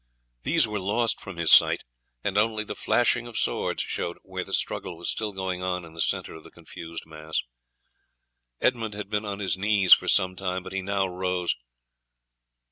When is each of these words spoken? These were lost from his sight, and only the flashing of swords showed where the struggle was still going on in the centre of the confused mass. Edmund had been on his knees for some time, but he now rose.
These 0.41 0.67
were 0.67 0.79
lost 0.79 1.21
from 1.21 1.37
his 1.37 1.51
sight, 1.51 1.83
and 2.23 2.35
only 2.35 2.63
the 2.63 2.73
flashing 2.73 3.27
of 3.27 3.37
swords 3.37 3.83
showed 3.83 4.17
where 4.23 4.43
the 4.43 4.51
struggle 4.51 4.97
was 4.97 5.11
still 5.11 5.31
going 5.31 5.61
on 5.61 5.85
in 5.85 5.93
the 5.93 6.01
centre 6.01 6.33
of 6.33 6.43
the 6.43 6.49
confused 6.49 7.03
mass. 7.05 7.43
Edmund 8.59 8.95
had 8.95 9.11
been 9.11 9.25
on 9.25 9.37
his 9.37 9.59
knees 9.59 9.93
for 9.93 10.07
some 10.07 10.35
time, 10.35 10.63
but 10.63 10.73
he 10.73 10.81
now 10.81 11.05
rose. 11.05 11.55